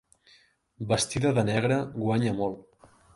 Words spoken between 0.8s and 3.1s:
Vestida de negre, guanya molt.